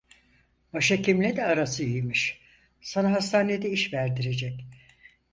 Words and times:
Başhekimle 0.73 1.35
de 1.37 1.45
arası 1.45 1.83
iyi 1.83 1.99
imiş, 2.01 2.41
sana 2.81 3.11
hastanede 3.11 3.69
iş 3.69 3.93
verdirecek. 3.93 4.65